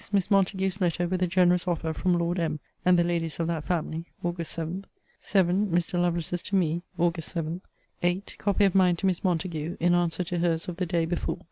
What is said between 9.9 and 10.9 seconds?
answer to her's of the